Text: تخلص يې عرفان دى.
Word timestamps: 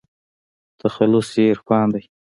تخلص 0.79 1.29
يې 1.39 1.45
عرفان 1.51 1.87
دى. 1.93 2.01